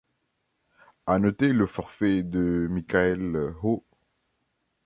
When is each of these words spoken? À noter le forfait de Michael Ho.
À 1.05 1.19
noter 1.19 1.53
le 1.53 1.67
forfait 1.67 2.23
de 2.23 2.65
Michael 2.71 3.53
Ho. 3.61 3.85